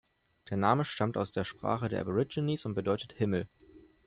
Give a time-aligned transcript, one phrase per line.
[0.49, 3.47] Der Name stammt aus der Sprache der Aborigines und bedeutet „Himmel“.